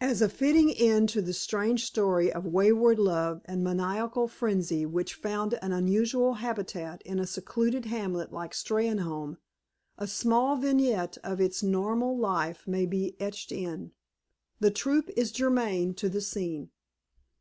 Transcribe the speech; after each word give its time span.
As 0.00 0.22
a 0.22 0.28
fitting 0.28 0.70
end 0.70 1.08
to 1.08 1.20
the 1.20 1.32
strange 1.32 1.84
story 1.84 2.32
of 2.32 2.46
wayward 2.46 3.00
love 3.00 3.42
and 3.46 3.64
maniacal 3.64 4.28
frenzy 4.28 4.86
which 4.86 5.14
found 5.14 5.54
an 5.60 5.72
unusual 5.72 6.34
habitat 6.34 7.02
in 7.02 7.18
a 7.18 7.26
secluded 7.26 7.86
hamlet 7.86 8.32
like 8.32 8.52
Steynholme, 8.52 9.36
a 9.96 10.06
small 10.06 10.54
vignette 10.54 11.18
of 11.24 11.40
its 11.40 11.60
normal 11.60 12.16
life 12.16 12.68
may 12.68 12.86
be 12.86 13.20
etched 13.20 13.50
in. 13.50 13.90
The 14.60 14.70
trope 14.70 15.10
is 15.16 15.32
germane 15.32 15.92
to 15.94 16.08
the 16.08 16.20
scene. 16.20 16.70